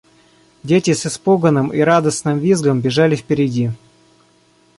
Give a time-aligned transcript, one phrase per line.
[0.63, 3.69] Дети с испуганным и радостным визгом бежали впереди.